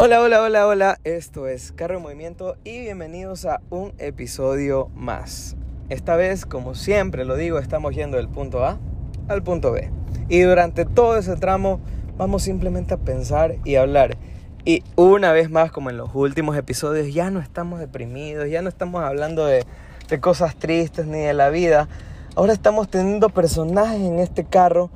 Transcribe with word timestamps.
Hola, 0.00 0.20
hola, 0.22 0.42
hola, 0.42 0.64
hola. 0.68 1.00
Esto 1.02 1.48
es 1.48 1.72
Carro 1.72 1.96
en 1.96 2.02
Movimiento 2.02 2.56
y 2.62 2.78
bienvenidos 2.78 3.44
a 3.46 3.60
un 3.68 3.94
episodio 3.98 4.90
más. 4.94 5.56
Esta 5.88 6.14
vez, 6.14 6.46
como 6.46 6.76
siempre 6.76 7.24
lo 7.24 7.34
digo, 7.34 7.58
estamos 7.58 7.96
yendo 7.96 8.16
del 8.16 8.28
punto 8.28 8.64
A 8.64 8.78
al 9.26 9.42
punto 9.42 9.72
B. 9.72 9.90
Y 10.28 10.42
durante 10.42 10.84
todo 10.84 11.16
ese 11.16 11.34
tramo 11.34 11.80
vamos 12.16 12.44
simplemente 12.44 12.94
a 12.94 12.98
pensar 12.98 13.56
y 13.64 13.74
hablar. 13.74 14.16
Y 14.64 14.84
una 14.94 15.32
vez 15.32 15.50
más, 15.50 15.72
como 15.72 15.90
en 15.90 15.96
los 15.96 16.14
últimos 16.14 16.56
episodios, 16.56 17.12
ya 17.12 17.32
no 17.32 17.40
estamos 17.40 17.80
deprimidos, 17.80 18.48
ya 18.48 18.62
no 18.62 18.68
estamos 18.68 19.02
hablando 19.02 19.46
de, 19.46 19.64
de 20.08 20.20
cosas 20.20 20.54
tristes 20.54 21.06
ni 21.06 21.18
de 21.18 21.34
la 21.34 21.50
vida. 21.50 21.88
Ahora 22.36 22.52
estamos 22.52 22.88
teniendo 22.88 23.30
personajes 23.30 24.00
en 24.00 24.20
este 24.20 24.44
carro 24.44 24.90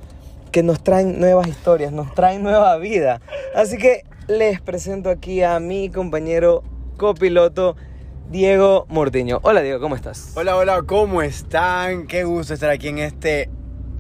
que 0.53 0.63
nos 0.63 0.81
traen 0.85 1.19
nuevas 1.19 1.49
historias, 1.49 1.91
nos 1.91 2.15
traen 2.15 2.45
nueva 2.45 2.77
vida. 2.77 3.21
Así 3.57 3.79
que 3.79 4.05
les 4.39 4.61
presento 4.61 5.11
aquí 5.11 5.43
a 5.43 5.61
mi 5.61 5.91
compañero 5.91 6.63
copiloto 6.97 7.77
Diego 8.31 8.87
Mortiño. 8.89 9.41
Hola 9.43 9.61
Diego, 9.61 9.81
¿cómo 9.81 9.95
estás? 9.95 10.33
Hola, 10.37 10.57
hola, 10.57 10.83
¿cómo 10.87 11.21
están? 11.23 12.07
Qué 12.07 12.25
gusto 12.25 12.55
estar 12.55 12.71
aquí 12.71 12.89
en 12.89 12.99
este 12.99 13.51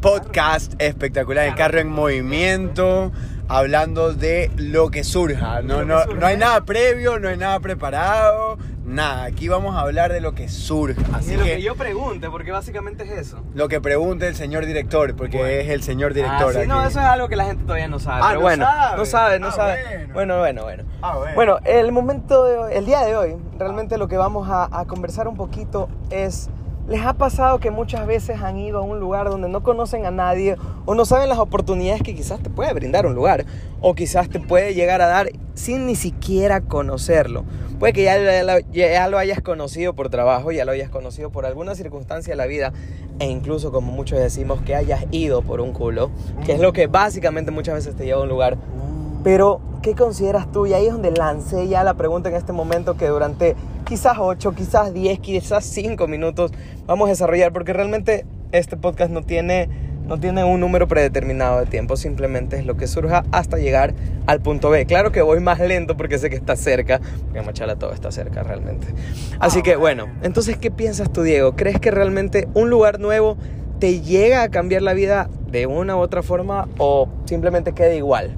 podcast 0.00 0.73
espectacular, 0.78 1.46
el 1.46 1.54
carro 1.54 1.80
en 1.80 1.88
movimiento, 1.88 3.12
hablando 3.48 4.14
de 4.14 4.50
lo 4.56 4.90
que 4.90 5.04
surja. 5.04 5.60
No, 5.60 5.84
no, 5.84 6.06
no 6.06 6.26
hay 6.26 6.38
nada 6.38 6.64
previo, 6.64 7.18
no 7.18 7.28
hay 7.28 7.37
nada 7.37 7.60
preparado, 7.60 8.59
nada. 8.84 9.24
Aquí 9.24 9.48
vamos 9.48 9.74
a 9.77 9.80
hablar 9.80 10.12
de 10.12 10.20
lo 10.20 10.34
que 10.34 10.48
surja. 10.48 11.00
Así 11.14 11.30
Ni 11.32 11.36
lo 11.36 11.45
que, 11.45 11.56
que 11.56 11.62
yo 11.62 11.74
pregunte, 11.77 12.28
porque 12.30 12.50
básicamente 12.52 13.04
es 13.04 13.10
eso. 13.10 13.38
lo 13.54 13.68
que 13.68 13.80
pregunte 13.80 14.27
el 14.28 14.34
señor 14.36 14.66
director, 14.66 15.14
porque 15.16 15.38
Bueno. 15.38 15.52
es 15.52 15.68
el 15.68 15.82
señor 15.82 16.14
director. 16.14 16.54
Ah, 16.56 16.60
sí, 16.62 16.66
no, 16.68 16.80
eso 16.87 17.00
es 17.00 17.06
algo 17.06 17.28
que 17.28 17.37
la 17.37 17.45
gente 17.46 17.62
todavía 17.64 17.88
no 17.88 17.98
sabe. 17.98 18.20
Ah, 18.23 18.26
pero 18.28 18.40
¿no 18.40 18.42
bueno, 18.46 18.64
sabe? 18.64 18.96
no 18.98 19.04
sabe, 19.04 19.38
no 19.40 19.46
Ah, 19.48 19.52
sabe. 19.52 19.79
bueno. 19.84 20.15
Bueno, 20.15 20.38
bueno, 20.38 20.62
bueno. 20.65 20.84
Ah, 21.02 21.16
bueno. 21.16 21.34
Bueno, 21.34 21.59
el 21.65 21.92
momento, 21.92 22.45
de- 22.45 22.76
el 22.76 22.87
día 22.87 23.01
de 23.02 23.16
hoy, 23.16 23.37
realmente 23.59 23.98
lo 23.98 24.09
que 24.09 24.16
vamos 24.16 24.48
a, 24.51 24.68
a 24.70 24.85
conversar 24.87 25.29
un 25.29 25.37
poquito 25.37 25.88
es, 26.10 26.51
¿les 26.88 27.01
ha 27.07 27.14
pasado 27.14 27.60
que 27.60 27.70
muchas 27.70 28.07
veces 28.07 28.40
han 28.42 28.59
ido 28.59 28.79
a 28.79 28.82
un 28.82 28.98
lugar 29.01 29.29
donde 29.30 29.48
no 29.48 29.62
conocen 29.62 30.04
a 30.07 30.10
nadie 30.10 30.57
o 30.85 30.95
no 30.95 31.04
saben 31.04 31.29
las 31.29 31.38
oportunidades 31.38 32.02
que 32.02 32.14
quizás 32.14 32.40
te 32.40 32.51
puede 32.51 32.73
brindar 32.74 33.07
un 33.07 33.14
lugar 33.14 33.45
o 33.80 33.95
quizás 33.95 34.29
te 34.29 34.40
puede 34.40 34.74
llegar 34.74 35.01
a 35.01 35.07
dar 35.07 35.30
sin 35.54 35.87
ni 35.87 35.95
siquiera 35.95 36.60
conocerlo? 36.60 37.45
Puede 37.83 37.95
que 37.95 38.05
ya 38.05 38.16
lo, 38.45 38.61
ya 38.71 39.09
lo 39.09 39.19
hayas 39.19 39.41
conocido 39.41 39.93
por 39.93 40.09
trabajo, 40.09 40.52
ya 40.52 40.65
lo 40.65 40.71
hayas 40.71 40.88
conocido 40.88 41.30
por 41.30 41.47
alguna 41.47 41.75
circunstancia 41.75 42.30
de 42.30 42.37
la 42.37 42.47
vida 42.47 42.73
e 43.19 43.27
incluso 43.27 43.73
como 43.73 43.91
muchos 43.91 44.21
decimos 44.21 44.63
que 44.63 44.77
hayas 44.77 45.05
ido 45.11 45.43
por 45.43 45.61
un 45.61 45.73
culo, 45.73 46.13
que 46.47 46.53
es 46.53 46.60
lo 46.60 46.73
que 46.73 46.87
básicamente 46.87 47.51
muchas 47.51 47.75
veces 47.75 47.97
te 47.97 48.05
lleva 48.05 48.21
a 48.21 48.23
un 48.23 48.29
lugar 48.29 48.57
pero, 49.25 49.60
¿qué 49.83 49.95
consideras 49.95 50.51
tú? 50.51 50.66
Y 50.66 50.75
ahí 50.75 50.87
es 50.87 50.93
donde 50.93 51.13
lancé 51.13 51.69
ya 51.69 51.85
la 51.85 51.95
pregunta 51.95 52.29
en 52.29 52.35
este 52.35 52.53
momento 52.53 52.97
que 52.97 53.07
durante 53.07 53.55
quizás 53.85 54.16
8, 54.19 54.53
quizás 54.53 54.93
10, 54.93 55.21
quizás 55.21 55.65
5 55.65 56.09
minutos 56.09 56.51
vamos 56.87 57.07
a 57.07 57.10
desarrollar, 57.10 57.53
porque 57.53 57.73
realmente 57.73 58.27
este 58.51 58.77
podcast 58.77 59.13
no 59.13 59.23
tiene, 59.23 59.69
no 60.06 60.18
tiene 60.18 60.45
un 60.45 60.60
número 60.60 60.88
predeterminado 60.88 61.60
de 61.60 61.66
tiempo, 61.66 61.96
simplemente 61.96 62.58
es 62.58 62.66
lo 62.66 62.76
que 62.76 62.86
surja 62.86 63.24
hasta 63.32 63.56
llegar 63.58 63.95
al 64.26 64.41
punto 64.41 64.70
B. 64.70 64.84
Claro 64.86 65.12
que 65.12 65.22
voy 65.22 65.41
más 65.41 65.58
lento 65.60 65.97
porque 65.97 66.19
sé 66.19 66.28
que 66.31 66.36
está 66.36 66.56
cerca, 66.56 67.00
porque 67.26 67.42
Machala 67.42 67.76
todo 67.76 67.92
está 67.92 68.10
cerca 68.10 68.42
realmente. 68.42 68.86
Así 69.38 69.60
Ah, 69.60 69.62
que 69.62 69.76
bueno, 69.76 70.04
bueno. 70.06 70.19
entonces, 70.22 70.56
¿qué 70.58 70.70
piensas 70.70 71.12
tú, 71.12 71.22
Diego? 71.22 71.56
¿Crees 71.56 71.78
que 71.80 71.91
realmente 71.91 72.48
un 72.54 72.69
lugar 72.70 73.00
nuevo 73.00 73.36
te 73.78 74.00
llega 74.00 74.42
a 74.42 74.48
cambiar 74.48 74.82
la 74.82 74.92
vida 74.94 75.28
de 75.50 75.66
una 75.66 75.97
u 75.97 76.00
otra 76.00 76.22
forma 76.22 76.69
o 76.78 77.08
simplemente 77.25 77.72
queda 77.72 77.94
igual? 77.94 78.36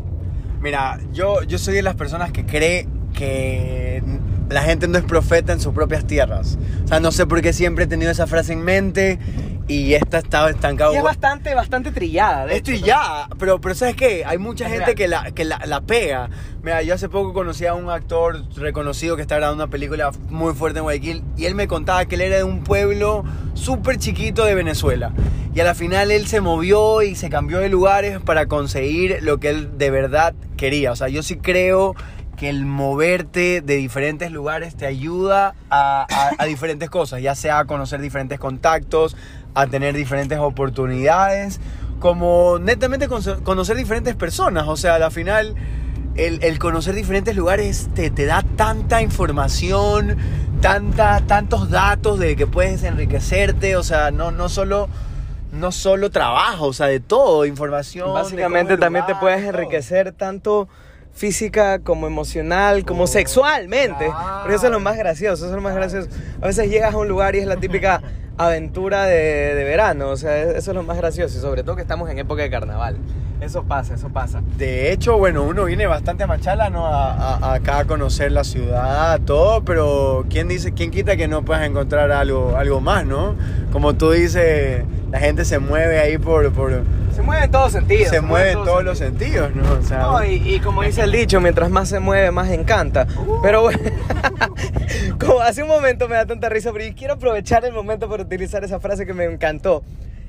Mira, 0.61 0.99
yo, 1.13 1.43
yo 1.43 1.59
soy 1.59 1.75
de 1.75 1.83
las 1.83 1.95
personas 1.95 2.33
que 2.33 2.47
cree 2.47 2.87
que 3.13 4.03
la 4.49 4.63
gente 4.63 4.89
no 4.89 4.99
es 4.99 5.05
profeta 5.05 5.53
en 5.53 5.61
sus 5.61 5.75
propias 5.75 6.07
tierras. 6.07 6.59
O 6.85 6.89
sea, 6.89 7.01
no 7.01 7.13
sé 7.13 7.27
por 7.27 7.41
qué 7.43 7.53
siempre 7.53 7.85
he 7.85 7.87
tenido 7.87 8.11
esa 8.11 8.27
frase 8.27 8.53
en 8.55 8.63
mente 8.63 9.19
y 9.67 9.95
esta 9.95 10.19
estaba 10.19 10.51
estancada. 10.51 10.93
Y 10.93 10.97
es 10.97 11.03
bastante, 11.03 11.55
bastante 11.55 11.91
trillada. 11.91 12.47
de 12.47 12.57
hecho, 12.57 12.73
¿no? 12.73 12.79
ya, 12.79 13.29
pero, 13.39 13.61
pero 13.61 13.75
¿sabes 13.75 13.97
qué? 13.97 14.25
Hay 14.27 14.39
mucha 14.39 14.65
Es 14.67 14.71
gente 14.73 14.85
real. 14.87 14.97
que, 14.97 15.09
la, 15.09 15.31
que 15.33 15.45
la, 15.45 15.59
la 15.65 15.81
pega. 15.81 16.29
Mira, 16.63 16.83
yo 16.83 16.95
hace 16.95 17.09
poco 17.09 17.33
conocí 17.33 17.65
a 17.67 17.75
un 17.75 17.89
actor 17.91 18.43
reconocido 18.57 19.17
que 19.17 19.23
está 19.23 19.37
grabando 19.37 19.65
una 19.65 19.71
película 19.71 20.11
muy 20.29 20.55
fuerte 20.55 20.79
en 20.79 20.85
Guayaquil 20.85 21.23
y 21.37 21.45
él 21.47 21.55
me 21.55 21.67
contaba 21.69 22.05
que 22.07 22.15
él 22.17 22.21
era 22.23 22.37
de 22.39 22.45
un 22.45 22.63
pueblo 22.65 23.25
súper 23.55 23.97
chiquito 23.99 24.45
de 24.45 24.55
Venezuela. 24.55 25.13
Y 25.55 25.61
a 25.61 25.65
la 25.65 25.75
final 25.75 26.11
él 26.11 26.27
se 26.27 26.41
movió 26.41 27.03
y 27.03 27.15
se 27.15 27.31
cambió 27.31 27.59
de 27.61 27.69
lugares 27.69 28.19
para 28.21 28.47
conseguir 28.47 29.19
lo 29.23 29.39
que 29.39 29.51
él 29.51 29.79
de 29.79 29.91
verdad 29.91 30.35
quería. 30.57 30.91
O 30.93 30.97
sea, 30.97 31.09
yo 31.09 31.23
sí 31.23 31.37
creo 31.37 31.95
que 32.37 32.49
el 32.49 32.67
moverte 32.67 33.61
de 33.61 33.77
diferentes 33.77 34.33
lugares 34.33 34.75
te 34.75 34.87
ayuda 34.87 35.55
a, 35.71 36.05
a- 36.11 36.31
a 36.37 36.45
diferentes 36.47 36.91
cosas, 36.91 37.23
ya 37.23 37.37
sea 37.37 37.61
a 37.61 37.65
conocer 37.67 38.01
diferentes 38.01 38.41
contactos, 38.41 39.17
a 39.55 39.67
tener 39.67 39.95
diferentes 39.95 40.39
oportunidades, 40.39 41.61
como 42.01 42.59
netamente 42.61 43.09
con- 43.09 43.23
conocer 43.43 43.77
diferentes 43.77 44.15
personas. 44.15 44.65
O 44.69 44.77
sea, 44.77 44.97
a 44.97 44.99
la 44.99 45.11
final, 45.11 45.55
el, 46.17 46.43
el 46.43 46.59
conocer 46.59 46.95
diferentes 46.95 47.35
lugares 47.37 47.89
te, 47.95 48.11
te 48.11 48.27
da 48.27 48.43
tanta 48.57 49.01
información, 49.03 50.17
tanta, 50.61 51.21
tantos 51.21 51.71
datos 51.71 52.19
de 52.19 52.37
que 52.37 52.47
puedes 52.47 52.83
enriquecerte. 52.83 53.77
O 53.77 53.83
sea, 53.83 54.11
no, 54.11 54.31
no 54.31 54.49
solo... 54.49 54.89
No 55.53 55.71
solo 55.71 56.11
trabajo, 56.11 56.67
o 56.67 56.73
sea, 56.73 56.89
de 56.89 56.99
todo, 56.99 57.47
información. 57.47 58.13
Básicamente 58.13 58.77
también 58.77 59.07
te 59.07 59.15
puedes 59.15 59.39
todo. 59.41 59.51
enriquecer 59.51 60.11
tanto 60.11 60.69
física 61.13 61.79
como 61.79 62.09
emocional, 62.09 62.85
como 62.85 63.07
sexualmente. 63.07 64.07
claro. 64.07 64.39
Porque 64.41 64.57
eso 64.57 64.67
es 64.67 64.73
lo 64.73 64.81
más 64.81 64.97
gracioso, 64.97 65.45
eso 65.45 65.47
es 65.47 65.53
lo 65.53 65.61
más 65.61 65.77
gracioso. 65.77 66.09
A 66.43 66.47
veces 66.47 66.69
llegas 66.69 66.93
a 66.93 66.97
un 66.99 67.07
lugar 67.07 67.37
y 67.37 67.39
es 67.39 67.47
la 67.47 67.55
típica 67.55 68.03
aventura 68.39 69.05
de, 69.05 69.55
de 69.55 69.65
verano, 69.65 70.09
o 70.11 70.17
sea, 70.17 70.43
eso 70.43 70.71
es 70.71 70.75
lo 70.75 70.83
más 70.83 70.97
gracioso. 70.97 71.37
Y 71.39 71.41
sobre 71.41 71.63
todo 71.63 71.77
que 71.77 71.83
estamos 71.83 72.09
en 72.11 72.19
época 72.19 72.43
de 72.43 72.51
carnaval. 72.51 72.97
Eso 73.41 73.65
pasa, 73.65 73.95
eso 73.95 74.09
pasa. 74.09 74.43
De 74.57 74.93
hecho, 74.93 75.19
bueno, 75.19 75.43
uno 75.43 75.65
viene 75.65 75.87
bastante 75.87 76.23
a 76.25 76.27
Machala, 76.27 76.71
¿no? 76.71 76.87
A, 76.87 77.13
a- 77.13 77.55
acá 77.55 77.81
a 77.81 77.85
conocer 77.85 78.33
la 78.33 78.45
ciudad, 78.45 79.21
todo, 79.21 79.63
pero 79.65 80.25
¿quién 80.31 80.49
dice, 80.49 80.73
quién 80.73 80.91
quita 80.91 81.17
que 81.17 81.29
no 81.29 81.45
puedas 81.45 81.67
encontrar 81.67 82.11
algo, 82.13 82.57
algo 82.57 82.81
más, 82.81 83.05
¿no? 83.05 83.35
Como 83.73 83.95
tú 83.95 84.13
dices, 84.13 84.85
la 85.11 85.19
gente 85.19 85.45
se 85.45 85.59
mueve 85.59 85.99
ahí 86.01 86.17
por... 86.17 86.51
por 86.53 86.83
Se 87.15 87.23
mueve 87.23 87.45
en 87.45 87.51
todos 87.51 87.73
sentidos. 87.73 88.09
se 88.11 88.21
mueve 88.21 88.53
en 88.53 88.65
todos 88.65 88.85
los 88.85 88.99
sentidos, 88.99 89.55
¿no? 89.55 89.73
O 89.73 89.83
sea, 89.83 89.99
No, 89.99 90.25
y, 90.25 90.35
y 90.55 90.61
como 90.61 90.83
dice 90.83 91.03
el 91.03 91.13
dicho, 91.13 91.41
mientras 91.41 91.71
más 91.71 91.89
se 91.89 92.01
mueve, 92.01 92.31
más 92.31 92.51
encanta. 92.51 93.07
Pero 93.43 93.63
bueno, 93.63 93.79
como 95.21 95.41
hace 95.41 95.63
un 95.63 95.69
momento 95.69 96.09
me 96.09 96.17
da 96.17 96.27
tanta 96.27 96.49
risa, 96.49 96.73
pero 96.73 96.85
yo 96.85 96.95
quiero 96.95 97.15
aprovechar 97.15 97.65
el 97.65 97.73
momento 97.73 98.09
para 98.09 98.23
utilizar 98.23 98.65
esa 98.65 98.81
frase 98.81 99.07
que 99.07 99.15
me 99.15 99.25
encantó. 99.25 99.85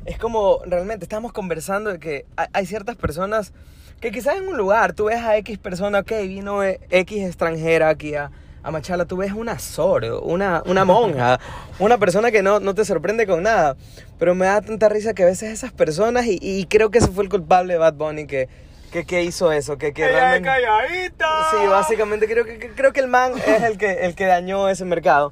Es 0.06 0.20
como, 0.20 0.60
realmente, 0.66 1.04
estamos 1.04 1.34
conversando 1.34 1.92
de 1.92 2.00
que 2.00 2.26
hay, 2.54 2.66
ciertas 2.68 2.96
personas 2.96 3.54
que 4.00 4.12
quizás 4.12 4.38
en 4.38 4.48
un 4.48 4.56
lugar, 4.56 4.94
tú 4.94 5.06
ves 5.06 5.22
a 5.22 5.36
X 5.38 5.58
persona, 5.58 6.00
ok, 6.00 6.12
vino 6.24 6.64
eh, 6.64 6.80
X 6.92 7.24
extranjera 7.26 7.90
aquí 7.90 8.14
a, 8.14 8.30
a 8.66 8.72
Machala, 8.72 9.06
tú 9.06 9.18
ves 9.18 9.32
una 9.32 9.60
sordo, 9.60 10.22
una, 10.22 10.64
una 10.66 10.84
monja, 10.86 11.40
una 11.78 12.00
persona 12.00 12.32
que 12.32 12.42
no, 12.42 12.60
no 12.60 12.74
te 12.74 12.84
sorprende 12.84 13.28
con 13.28 13.44
nada. 13.44 13.76
Pero 14.18 14.34
me 14.34 14.48
da 14.48 14.60
tanta 14.62 14.90
risa 14.90 15.14
que 15.14 15.22
a 15.24 15.28
veces 15.28 15.52
esas 15.52 15.72
personas, 15.72 16.26
y, 16.26 16.40
y 16.42 16.66
creo 16.66 16.90
que 16.90 16.98
ese 16.98 17.10
fue 17.10 17.24
el 17.24 17.30
culpable 17.30 17.74
de 17.74 17.80
Bad 17.80 17.94
Bunny 17.94 18.26
que, 18.26 18.50
que, 18.92 19.06
que 19.06 19.24
hizo 19.24 19.52
eso, 19.52 19.78
que, 19.78 19.94
que 19.94 20.04
¡Ella 20.04 20.36
es 20.36 20.42
realmente... 20.42 20.50
calladita! 20.50 21.28
Sí, 21.52 21.68
básicamente 21.68 22.28
creo 22.28 22.44
que, 22.44 22.58
que- 22.58 22.72
creo 22.72 22.92
que 22.92 23.02
el 23.02 23.08
man 23.08 23.34
es 23.46 23.62
el 23.64 23.78
que, 23.78 23.92
el 24.06 24.16
que 24.16 24.26
dañó 24.26 24.68
ese 24.68 24.84
mercado. 24.84 25.32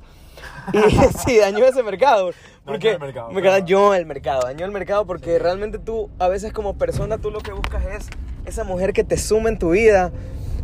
Y 0.72 0.80
sí, 1.26 1.38
dañó 1.40 1.66
ese 1.66 1.82
mercado. 1.82 2.32
Porque 2.66 2.92
el 2.92 3.00
mercado, 3.00 3.32
me 3.32 3.42
claro. 3.42 3.58
dañó 3.60 3.94
el 3.96 4.06
mercado, 4.06 4.42
dañó 4.44 4.66
el 4.66 4.72
mercado 4.72 5.06
porque 5.06 5.40
realmente 5.40 5.80
tú, 5.80 6.10
a 6.20 6.28
veces 6.28 6.54
como 6.54 6.78
persona, 6.78 7.18
tú 7.18 7.32
lo 7.32 7.40
que 7.42 7.52
buscas 7.52 7.84
es 7.86 8.07
esa 8.46 8.63
mujer 8.63 8.94
que 8.94 9.04
te 9.04 9.18
sume 9.18 9.50
en 9.50 9.57
tu 9.60 9.72
vida, 9.72 10.12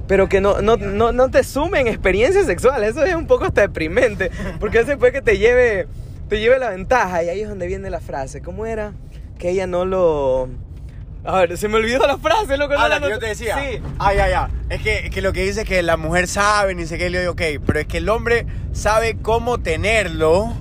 pero 0.09 0.27
que 0.27 0.41
no, 0.41 0.59
no, 0.63 0.75
no, 0.75 1.11
no 1.11 1.29
te 1.29 1.43
sume 1.43 1.81
en 1.81 1.87
experiencias 1.87 2.47
sexuales. 2.47 2.89
Eso 2.89 3.05
es 3.05 3.13
un 3.13 3.27
poco 3.27 3.45
hasta 3.45 3.61
deprimente, 3.61 4.31
porque 4.59 4.79
eso 4.79 4.97
puede 4.97 5.11
que 5.11 5.21
te 5.21 5.37
lleve, 5.37 5.87
te 6.27 6.39
lleve 6.39 6.57
la 6.57 6.71
ventaja. 6.71 7.23
Y 7.23 7.29
ahí 7.29 7.41
es 7.41 7.47
donde 7.47 7.67
viene 7.67 7.91
la 7.91 7.99
frase. 7.99 8.41
¿Cómo 8.41 8.65
era? 8.65 8.93
Que 9.37 9.51
ella 9.51 9.67
no 9.67 9.85
lo... 9.85 10.49
A 11.23 11.41
ver, 11.41 11.55
se 11.59 11.67
me 11.67 11.75
olvidó 11.75 12.07
la 12.07 12.17
frase, 12.17 12.57
loco. 12.57 12.73
no 12.73 12.79
Ah, 12.79 12.89
la 12.89 12.99
la 12.99 13.05
que 13.05 13.13
yo 13.13 13.19
te 13.19 13.27
decía. 13.27 13.55
Sí. 13.59 13.79
Ah, 13.99 14.15
ya, 14.15 14.27
ya. 14.27 14.49
Es 14.69 14.81
que, 14.81 15.11
que 15.11 15.21
lo 15.21 15.31
que 15.31 15.43
dice 15.43 15.61
es 15.61 15.67
que 15.67 15.83
la 15.83 15.95
mujer 15.95 16.27
sabe, 16.27 16.73
ni 16.73 16.87
sé 16.87 16.97
qué, 16.97 17.11
le 17.11 17.19
digo, 17.19 17.33
ok, 17.33 17.41
pero 17.63 17.79
es 17.79 17.85
que 17.85 17.97
el 17.97 18.09
hombre 18.09 18.47
sabe 18.71 19.15
cómo 19.21 19.59
tenerlo, 19.59 20.51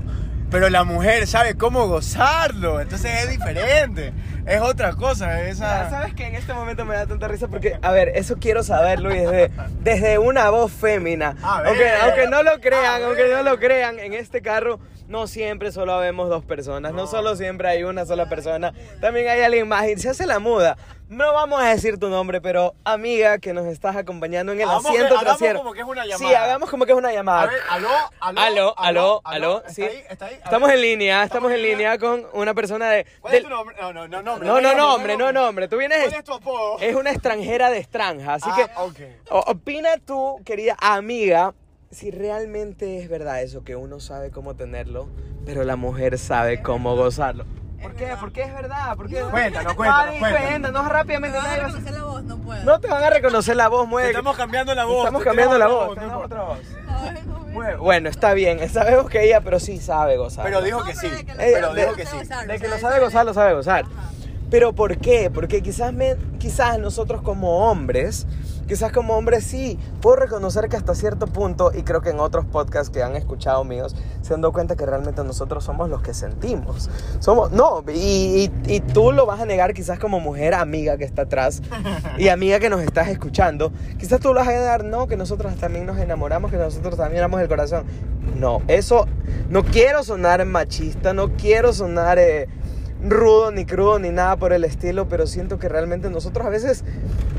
pero 0.51 0.71
la 0.71 0.85
mujer 0.85 1.27
sabe 1.27 1.57
cómo 1.57 1.87
gozarlo. 1.87 2.81
Entonces 2.81 3.25
es 3.25 3.31
diferente. 3.31 4.13
Es 4.47 4.61
otra 4.61 4.93
cosa. 4.95 5.43
Esa... 5.49 5.91
¿Sabes 5.91 6.15
que 6.15 6.27
en 6.27 6.35
este 6.35 6.55
momento 6.55 6.85
me 6.85 6.95
da 6.95 7.07
tanta 7.07 7.29
risa? 7.29 7.49
Porque, 7.49 7.79
a 7.83 7.93
ver, 7.93 8.13
eso 8.15 8.37
quiero 8.41 8.63
saberlo 8.63 9.15
y 9.15 9.19
desde, 9.19 9.51
desde 9.81 10.19
una 10.19 10.51
voz 10.51 10.73
fémina. 10.73 11.37
Aunque, 11.43 11.91
aunque 11.91 12.29
no 12.29 12.43
lo 12.43 12.61
crean, 12.61 13.03
aunque 13.03 13.29
no 13.29 13.43
lo 13.43 13.59
crean, 13.59 13.99
en 13.99 14.15
este 14.15 14.41
carro 14.41 14.81
no 15.09 15.27
siempre 15.27 15.73
solo 15.73 15.99
vemos 15.99 16.29
dos 16.29 16.45
personas, 16.45 16.93
no, 16.93 17.07
solo 17.07 17.35
siempre 17.35 17.69
hay 17.69 17.83
una 17.83 18.07
sola 18.07 18.29
persona, 18.29 18.73
también 19.01 19.29
hay 19.29 19.41
alguien 19.41 19.67
más 19.67 19.89
y 19.89 19.97
se 19.97 20.11
hace 20.11 20.27
la 20.27 20.39
muda. 20.39 20.77
No 21.09 21.33
vamos 21.33 21.63
a 21.63 21.69
decir 21.71 21.99
tu 21.99 22.11
nombre, 22.11 22.43
pero 22.43 22.75
amiga 22.85 23.39
que 23.39 23.55
nos 23.55 23.65
estás 23.65 23.97
acompañando 23.97 24.53
en 24.53 24.61
el 24.61 24.65
Hagamos 24.69 24.83
que- 24.85 24.89
asiento 24.91 25.15
hagamos 25.19 25.39
trasero. 25.39 25.59
como 25.61 25.73
que 25.73 25.81
es 25.81 25.87
una 25.87 26.03
Sí, 26.03 26.09
llamada. 26.11 26.45
hagamos 26.45 26.69
como 26.71 26.85
que 26.85 26.93
es 26.93 26.99
una 26.99 27.13
llamada. 27.15 27.43
A 27.45 27.47
ver, 27.47 27.61
aló, 27.71 27.89
aló, 28.21 28.41
Aló, 28.41 28.75
aló, 28.77 29.21
aló, 29.25 29.59
¿Está 29.61 29.73
sí. 29.73 29.83
ahí? 29.85 30.05
¿Está 30.11 30.27
ahí? 30.27 30.35
Estamos 30.35 30.71
en 30.71 30.83
línea, 30.83 31.25
estamos 31.25 31.51
en 31.51 31.63
línea 31.63 31.97
con 31.99 32.27
una 32.35 32.53
persona 32.53 32.91
de... 32.91 33.07
¿Cuál 33.23 33.33
del- 33.33 33.43
es 33.43 33.49
tu 33.49 33.55
nombre? 33.55 33.75
No, 33.81 33.93
no, 33.95 34.07
no, 34.07 34.21
nombre. 34.23 34.47
No, 34.47 34.61
no, 34.61 34.75
nombre, 34.75 35.17
no 35.17 35.33
nombre. 35.33 35.67
Tú 35.69 35.79
vienes... 35.79 36.01
¿Cuál 36.03 36.13
es 36.15 36.25
tu 36.25 36.35
apodo? 36.35 36.79
Es 36.81 36.95
una 36.95 37.11
extranjera 37.11 37.71
de 37.71 37.79
extranja, 37.79 38.35
así 38.35 38.51
Ah, 38.53 38.57
que... 38.57 38.65
ok. 38.79 39.11
o- 39.31 39.45
Opina 39.53 39.97
tú, 40.05 40.43
querida 40.45 40.77
amiga, 40.79 41.55
si 41.91 42.11
realmente 42.11 42.99
es 42.99 43.09
verdad 43.09 43.43
eso, 43.43 43.65
que 43.65 43.77
uno 43.77 44.01
sabe 44.01 44.31
cómo 44.31 44.55
tenerlo, 44.55 45.09
pero 45.47 45.65
la 45.65 45.77
mujer 45.77 46.19
sabe 46.19 46.63
cómo 46.63 46.97
gozarlo. 46.97 47.45
¿Por 47.81 47.95
qué? 47.95 48.09
¿Por 48.19 48.33
qué 48.33 48.43
es 48.43 48.53
verdad? 48.53 48.97
¿Por 48.97 49.09
qué? 49.09 49.21
Cuéntanos, 49.31 49.75
cuéntanos, 49.75 50.17
cuéntanos. 50.19 50.89
rápidamente. 50.89 51.39
Me 51.39 51.45
van 51.45 51.61
a 51.61 51.65
reconocer 51.65 51.93
la 51.95 52.03
voz, 52.03 52.25
no 52.25 52.39
puedo. 52.39 52.65
No 52.65 52.81
te 52.81 52.89
van 52.89 53.05
a 53.05 53.11
reconocer 53.11 53.57
la 53.57 53.69
voz, 53.69 53.83
Te 53.85 53.89
mueve. 53.91 54.09
Estamos 54.09 54.37
cambiando 54.37 54.75
la 54.75 54.85
voz. 54.85 54.99
Estamos 54.99 55.21
te 55.23 55.29
cambiando 55.29 55.59
la 55.59 55.67
voz. 55.69 55.95
tenemos 55.95 56.25
otra 56.25 56.43
voz. 56.43 56.59
No. 57.27 57.79
Bueno, 57.79 58.09
está 58.09 58.35
bien. 58.35 58.69
Sabemos 58.69 59.09
que 59.09 59.25
ella, 59.25 59.41
pero 59.41 59.59
sí 59.61 59.79
sabe 59.79 60.17
gozar. 60.17 60.45
Pero 60.45 60.61
dijo 60.63 60.81
No, 60.81 60.85
que 60.85 60.95
sí. 60.95 61.09
pero 61.37 61.73
dijo 61.75 61.95
que 61.95 62.07
sí. 62.07 62.17
De 62.47 62.59
que 62.59 62.69
lo 62.69 62.79
sabe 62.79 62.99
gozar, 63.01 63.25
lo 63.25 63.35
sabe 63.35 63.55
gozar. 63.55 63.85
Ajá. 63.85 64.11
Pero 64.51 64.73
¿por 64.73 64.99
qué? 64.99 65.31
Porque 65.33 65.63
quizás, 65.63 65.93
me, 65.93 66.17
quizás 66.39 66.79
nosotros 66.79 67.23
como 67.23 67.71
hombres, 67.71 68.27
quizás 68.69 68.93
como 68.93 69.17
hombres 69.17 69.43
sí, 69.43 69.79
puedo 70.01 70.15
reconocer 70.17 70.69
que 70.69 70.77
hasta 70.77 70.95
cierto 70.95 71.27
punto, 71.27 71.73
y 71.75 71.83
creo 71.83 72.01
que 72.03 72.11
en 72.11 72.21
otros 72.21 72.45
podcasts 72.45 72.91
que 72.91 73.03
han 73.03 73.17
escuchado 73.17 73.65
míos, 73.65 73.97
se 74.23 74.35
han 74.35 74.41
dado 74.43 74.53
cuenta 74.53 74.77
que 74.77 74.87
realmente 74.87 75.25
nosotros 75.25 75.65
somos 75.65 75.89
los 75.91 76.03
que 76.03 76.15
sentimos. 76.15 76.89
Somos, 77.19 77.51
no, 77.51 77.83
y, 77.93 78.51
y- 78.67 78.75
y 78.77 78.81
tú 78.81 79.11
lo 79.11 79.27
vas 79.27 79.41
a 79.41 79.47
negar 79.47 79.75
quizás 79.75 79.99
como 79.99 80.21
mujer 80.21 80.55
amiga 80.55 80.97
que 80.97 81.05
está 81.05 81.23
atrás 81.23 81.63
y 82.19 82.29
amiga 82.29 82.61
que 82.61 82.71
nos 82.71 82.83
estás 82.83 83.09
escuchando. 83.09 83.73
Quizás 83.99 84.21
tú 84.21 84.29
lo 84.29 84.41
vas 84.41 84.49
a 84.49 84.53
negar, 84.53 84.85
no, 84.85 85.07
que 85.09 85.17
nosotros 85.17 85.55
también 85.57 85.87
nos 85.87 85.99
enamoramos, 85.99 86.51
que 86.51 86.59
nosotros 86.59 86.97
también 86.97 87.25
amamos 87.25 87.41
el 87.43 87.49
corazón. 87.49 87.85
No, 88.37 88.61
eso, 88.69 89.07
no 89.49 89.65
quiero 89.65 90.03
sonar 90.05 90.45
machista, 90.45 91.15
no 91.15 91.31
quiero 91.37 91.73
sonar... 91.73 92.19
eh, 92.19 92.47
rudo 93.03 93.51
ni 93.51 93.65
crudo 93.65 93.99
ni 93.99 94.11
nada 94.11 94.37
por 94.37 94.53
el 94.53 94.65
estilo, 94.65 95.09
pero 95.09 95.27
siento 95.27 95.59
que 95.59 95.69
realmente 95.69 96.11
nosotros 96.11 96.47
a 96.47 96.51
veces 96.51 96.85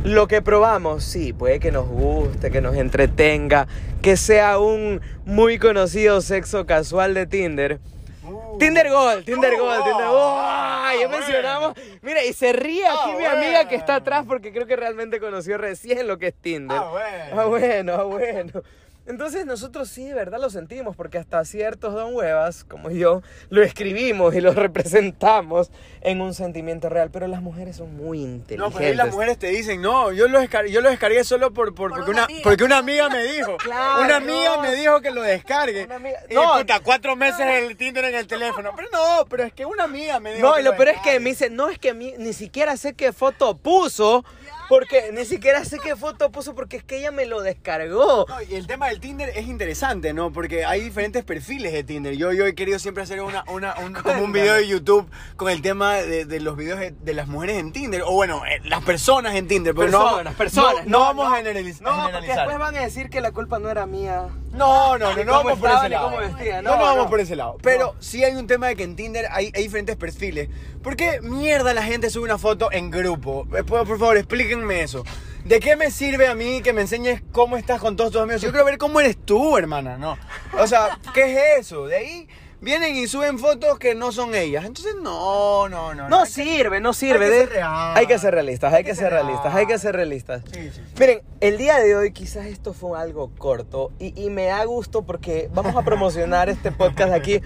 lo 0.04 0.28
que 0.28 0.42
probamos, 0.42 1.04
sí, 1.04 1.34
puede 1.34 1.60
que 1.60 1.72
nos 1.72 1.88
guste, 1.88 2.52
que 2.52 2.62
nos 2.62 2.76
entretenga, 2.76 3.68
que 4.02 4.16
sea 4.18 4.60
un 4.60 5.02
muy 5.26 5.60
conocido 5.60 6.22
sexo 6.22 6.66
casual 6.66 7.14
de 7.14 7.26
Tinder. 7.26 7.80
Uh. 8.24 8.58
Tinder 8.58 8.90
Gold, 8.90 9.26
Tinder 9.26 9.54
Uh, 9.54 9.58
Gold, 9.64 9.84
Tinder 9.84 10.06
oh, 10.08 10.12
Gold. 10.12 10.40
ah, 10.42 10.92
ya 11.00 11.08
bueno. 11.08 11.18
mencionamos. 11.26 11.74
Mira, 12.02 12.24
y 12.24 12.34
se 12.34 12.54
ríe 12.54 12.86
aquí 12.86 13.12
Ah, 13.12 13.16
mi 13.18 13.26
amiga 13.26 13.68
que 13.68 13.76
está 13.76 13.96
atrás 13.96 14.26
porque 14.28 14.52
creo 14.52 14.68
que 14.68 14.76
realmente 14.76 15.20
conoció 15.20 15.58
recién 15.58 16.08
lo 16.08 16.18
que 16.20 16.28
es 16.28 16.34
Tinder. 16.36 16.78
Ah, 16.78 16.90
bueno. 16.90 17.42
Ah, 17.42 17.46
bueno, 17.46 17.94
ah, 17.94 18.04
bueno. 18.04 18.64
Entonces 19.10 19.46
nosotros 19.46 19.90
sí 19.90 20.06
de 20.06 20.14
verdad 20.14 20.40
lo 20.40 20.50
sentimos 20.52 20.96
porque 20.96 21.18
hasta 21.18 21.44
ciertos 21.44 21.94
don 21.96 22.14
huevas 22.16 22.64
como 22.64 22.92
yo 22.92 23.22
lo 23.50 23.64
escribimos 23.64 24.36
y 24.36 24.40
lo 24.42 24.54
representamos 24.54 25.72
en 26.02 26.22
un 26.22 26.34
sentimiento 26.34 26.90
real, 26.90 27.10
pero 27.12 27.28
las 27.28 27.42
mujeres 27.42 27.76
son 27.78 27.96
muy 27.98 28.20
inteligentes. 28.22 28.58
No, 28.60 28.70
pero 28.72 28.88
ahí 28.90 28.96
las 28.96 29.12
mujeres 29.12 29.38
te 29.40 29.48
dicen, 29.48 29.82
no, 29.82 30.12
yo 30.14 30.28
lo, 30.28 30.40
descar- 30.40 30.68
yo 30.68 30.80
lo 30.82 30.90
descargué 30.90 31.24
solo 31.24 31.52
por, 31.52 31.74
por- 31.76 31.90
Por 31.90 31.98
porque, 31.98 32.12
una 32.12 32.20
una, 32.20 32.26
amiga. 32.26 32.42
porque 32.44 32.64
una 32.64 32.78
amiga 32.78 33.10
me 33.10 33.24
dijo. 33.24 33.58
Claro, 33.70 34.04
una 34.04 34.16
amiga 34.18 34.56
no. 34.58 34.62
me 34.62 34.76
dijo 34.76 35.02
que 35.02 35.12
lo 35.12 35.22
descargue. 35.24 35.88
Y 36.30 36.34
no. 36.36 36.58
puta, 36.60 36.80
cuatro 36.80 37.16
meses 37.16 37.40
el 37.42 37.76
Tinder 37.78 38.06
en 38.06 38.16
el 38.16 38.28
teléfono. 38.28 38.72
Pero 38.76 38.88
no, 38.94 39.26
pero 39.28 39.44
es 39.44 39.54
que 39.54 39.66
una 39.66 39.86
amiga 39.86 40.20
me 40.20 40.34
dijo. 40.36 40.48
No, 40.48 40.54
que 40.56 40.62
y 40.62 40.64
lo 40.64 40.76
peor 40.76 40.90
es 40.90 41.02
que 41.02 41.20
me 41.20 41.32
dice, 41.32 41.50
no, 41.50 41.68
es 41.70 41.80
que 41.80 41.94
mi- 41.96 42.14
ni 42.18 42.32
siquiera 42.34 42.78
sé 42.78 42.94
qué 42.94 43.12
foto 43.12 43.58
puso, 43.58 44.24
porque 44.70 45.12
ni 45.12 45.26
siquiera 45.26 45.66
sé 45.66 45.80
qué 45.84 45.96
foto 45.96 46.32
puso 46.32 46.56
porque 46.56 46.78
es 46.78 46.84
que 46.84 46.98
ella 47.00 47.12
me 47.12 47.26
lo 47.26 47.42
descargó. 47.42 48.26
No, 48.30 48.42
y 48.42 48.56
el 48.56 48.68
tema 48.68 48.88
del 48.88 49.00
Tinder 49.00 49.30
es 49.30 49.48
interesante, 49.48 50.14
¿no? 50.14 50.32
Porque 50.32 50.64
hay 50.64 50.82
diferentes 50.82 51.24
perfiles 51.24 51.74
de 51.74 51.84
Tinder. 51.84 52.16
Yo, 52.16 52.32
yo 52.32 52.46
he 52.46 52.56
querido 52.56 52.80
siempre 52.80 53.04
hacer 53.04 53.22
una, 53.22 53.44
una, 53.48 53.76
un, 53.80 53.94
como 53.94 54.24
un 54.24 54.32
video 54.32 54.54
de 54.54 54.68
YouTube 54.68 55.10
con 55.36 55.50
el 55.50 55.62
tema 55.62 55.96
de, 55.96 56.26
de 56.26 56.40
los 56.40 56.56
videos 56.56 56.80
de, 56.80 56.92
de 56.92 57.14
las 57.14 57.28
mujeres 57.28 57.58
en 57.58 57.72
Tinder. 57.74 58.04
O 58.06 58.12
bueno, 58.14 58.44
eh, 58.46 58.62
las 58.66 58.84
personas 58.84 59.36
en 59.36 59.48
Tinder. 59.48 59.74
Pero 59.76 59.90
no, 59.92 60.00
Personas, 60.06 60.36
personas. 60.36 60.86
No, 60.86 60.92
no 60.92 61.00
vamos 61.00 61.34
a 61.34 61.42
generaliz- 61.42 61.82
No, 61.82 61.90
porque 61.90 62.06
generalizar. 62.06 62.36
después 62.38 62.60
van 62.60 62.76
a 62.78 62.82
decir 62.82 63.10
que 63.10 63.22
la 63.22 63.32
culpa 63.32 63.60
no 63.60 63.70
era 63.70 63.86
mía. 63.88 64.28
No, 64.52 64.98
no, 64.98 65.16
no, 65.16 65.24
no 65.24 65.32
vamos 65.32 65.60
por 65.60 65.70
ese 65.70 65.90
lado. 65.90 66.18
vestía, 66.18 66.62
No, 66.62 66.72
no, 66.72 66.78
no, 66.78 66.84
vamos 66.84 67.08
por 67.08 67.20
ese 67.20 67.36
lado. 67.36 67.58
Pero 67.62 67.96
sí 68.00 68.24
hay 68.24 68.36
un 68.36 68.48
tema 68.48 68.68
de 68.68 68.76
que 68.76 68.84
en 68.84 68.96
Tinder 68.96 69.28
hay, 69.32 69.52
hay 69.56 69.64
diferentes 69.64 69.96
perfiles. 69.96 70.50
¿Por 70.82 70.96
qué 70.96 71.20
mierda 71.22 71.74
la 71.74 71.84
gente 71.84 72.10
sube 72.10 72.24
una 72.26 72.38
foto 72.38 72.72
en 72.72 72.90
grupo? 72.90 73.48
Eh, 73.56 73.64
Por, 73.64 73.88
por 73.88 74.00
favor, 74.00 74.18
explíquenme 74.18 74.82
eso. 74.82 75.04
¿De 75.46 75.60
qué 75.60 75.76
me 75.76 75.92
sirve 75.92 76.28
a 76.28 76.36
mí 76.36 76.62
que 76.62 76.74
me 76.74 76.82
enseñes 76.82 77.22
cómo 77.32 77.58
estás 77.58 77.80
con 77.80 77.96
todos 77.96 78.12
tus 78.12 78.22
amigos? 78.22 78.42
Yo 78.42 78.50
quiero 78.52 78.66
ver 78.66 78.78
cómo 78.78 79.00
eres 79.00 79.18
tú, 79.24 79.58
hermana, 79.58 79.98
¿no? 79.98 80.18
O 80.58 80.68
sea, 80.68 81.00
¿qué 81.14 81.56
es 81.56 81.60
eso? 81.68 81.86
De 81.88 81.98
ahí 81.98 82.28
vienen 82.62 82.96
y 82.96 83.08
suben 83.08 83.40
fotos 83.40 83.80
que 83.80 83.96
no 83.96 84.12
son 84.12 84.36
ellas. 84.36 84.66
Entonces, 84.66 84.96
no, 85.02 85.70
no, 85.70 85.94
no. 85.94 86.10
No 86.10 86.24
que- 86.24 86.30
sirve, 86.30 86.80
no 86.82 86.94
sirve. 86.94 87.26
hay 87.26 87.32
que 87.32 87.36
de- 87.38 87.42
ser 87.46 87.50
real. 87.50 87.98
Hay 87.98 88.08
que 88.08 88.20
ser 88.20 88.34
realistas, 88.34 88.74
hay 88.74 88.84
que 88.84 88.96
ser 88.96 89.12
realistas, 89.12 89.56
hay 89.56 89.66
que 89.66 89.78
ser 89.80 89.96
realistas. 89.96 90.42
Sí, 90.52 90.62
sí, 90.64 90.72
sí. 90.76 90.82
Miren, 91.00 91.22
el 91.40 91.58
día 91.58 91.78
de 91.80 91.96
hoy 91.96 92.12
quizás 92.12 92.46
esto 92.48 92.74
fue 92.74 93.00
algo 93.00 93.32
corto 93.38 93.92
y, 94.00 94.20
y 94.22 94.30
me 94.30 94.46
da 94.46 94.64
gusto 94.66 95.04
porque 95.04 95.50
vamos 95.54 95.76
a 95.76 95.82
promocionar 95.84 96.50
este 96.50 96.72
podcast 96.72 97.14
aquí. 97.14 97.42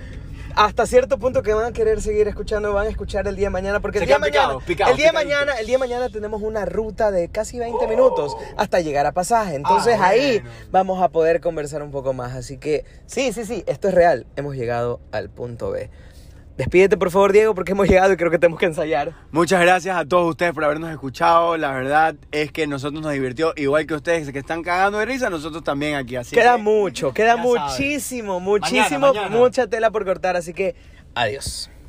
Hasta 0.55 0.85
cierto 0.85 1.17
punto 1.17 1.41
que 1.41 1.53
van 1.53 1.65
a 1.65 1.71
querer 1.71 2.01
seguir 2.01 2.27
escuchando, 2.27 2.73
van 2.73 2.87
a 2.87 2.89
escuchar 2.89 3.27
el 3.27 3.35
día 3.35 3.47
de 3.47 3.49
mañana, 3.51 3.79
porque 3.79 3.99
el 3.99 4.05
día 4.05 4.19
mañana, 4.19 4.41
picados, 4.59 4.63
picados, 4.63 4.91
el 4.91 4.97
día 4.97 5.07
de 5.07 5.11
mañana, 5.13 5.53
el 5.53 5.65
día 5.65 5.75
de 5.75 5.79
mañana 5.79 6.09
tenemos 6.09 6.41
una 6.41 6.65
ruta 6.65 7.11
de 7.11 7.29
casi 7.29 7.57
20 7.59 7.87
minutos 7.87 8.35
hasta 8.57 8.79
llegar 8.81 9.05
a 9.05 9.11
pasaje. 9.13 9.55
Entonces 9.55 9.97
Ah, 9.99 10.07
ahí 10.07 10.39
bueno. 10.39 10.49
vamos 10.71 11.01
a 11.01 11.09
poder 11.09 11.41
conversar 11.41 11.81
un 11.81 11.91
poco 11.91 12.13
más. 12.13 12.33
Así 12.35 12.57
que 12.57 12.85
sí, 13.07 13.33
sí, 13.33 13.45
sí, 13.45 13.63
esto 13.67 13.87
es 13.87 13.93
real. 13.93 14.25
Hemos 14.35 14.55
llegado 14.55 14.99
al 15.11 15.29
punto 15.29 15.71
B. 15.71 15.89
Despídete 16.57 16.97
por 16.97 17.09
favor, 17.09 17.31
Diego, 17.33 17.55
porque 17.55 17.71
hemos 17.71 17.87
llegado 17.87 18.13
y 18.13 18.17
creo 18.17 18.29
que 18.29 18.37
tenemos 18.37 18.59
que 18.59 18.67
ensayar. 18.67 19.13
Muchas 19.31 19.59
gracias 19.59 19.97
a 19.97 20.05
todos 20.05 20.29
ustedes 20.29 20.53
por 20.53 20.63
habernos 20.63 20.91
escuchado. 20.91 21.57
La 21.57 21.71
verdad 21.71 22.15
es 22.31 22.51
que 22.51 22.67
nosotros 22.67 23.01
nos 23.01 23.11
divirtió, 23.11 23.53
igual 23.55 23.87
que 23.87 23.95
ustedes 23.95 24.31
que 24.31 24.37
están 24.39 24.61
cagando 24.61 24.99
de 24.99 25.05
risa, 25.05 25.31
nosotros 25.31 25.63
también 25.63 25.95
aquí. 25.95 26.15
Así 26.15 26.35
queda 26.35 26.57
que- 26.57 26.61
mucho, 26.61 27.11
queda 27.11 27.37
muchísimo, 27.37 28.39
muchísimo, 28.39 28.99
Mañana, 28.99 28.99
mañana. 29.21 29.35
mucha 29.35 29.65
tela 29.65 29.89
por 29.89 30.05
cortar, 30.05 30.35
así 30.35 30.53
que 30.53 30.75
adiós. 31.15 31.71